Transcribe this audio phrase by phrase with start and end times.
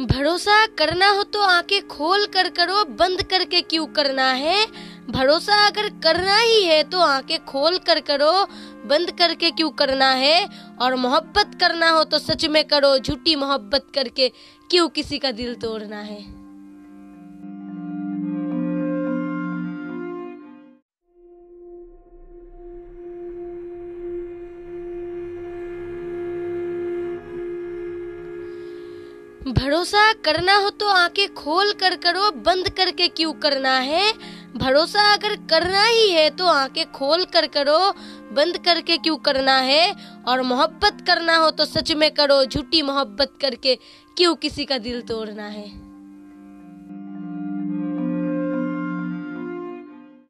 [0.00, 4.66] भरोसा करना हो तो आँखें खोल कर करो, बंद करके क्यों करना है?
[5.10, 8.32] भरोसा अगर करना ही है तो आँखें खोल कर करो,
[8.88, 10.46] बंद करके क्यों करना है?
[10.80, 14.28] और मोहब्बत करना हो तो सच में करो, झूठी मोहब्बत करके
[14.70, 16.47] क्यों किसी का दिल तोड़ना है?
[29.46, 34.12] भरोसा करना हो तो आँखें खोल कर करो, बंद करके क्यों करना है?
[34.56, 37.78] भरोसा अगर करना ही है तो आँखें खोल कर करो,
[38.32, 39.92] बंद करके क्यों करना है?
[40.28, 43.74] और मोहब्बत करना हो तो सच में करो, झूठी मोहब्बत करके
[44.16, 45.66] क्यों किसी का दिल तोड़ना है?